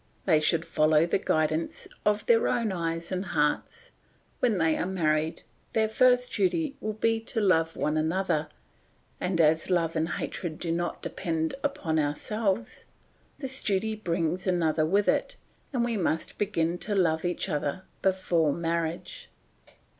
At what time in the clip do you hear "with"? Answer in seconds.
14.87-15.07